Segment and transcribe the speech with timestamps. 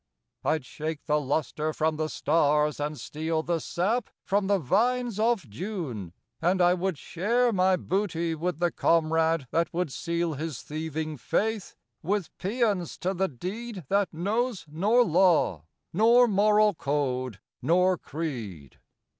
[0.43, 5.47] I'd shake the lustre from the stars and steal The sap from the vines of
[5.47, 11.17] June, and I would share My booty with the comrade that would seal His thieving
[11.17, 18.79] faith with paeons to the deed That knows nor law, nor moral code, nor creed.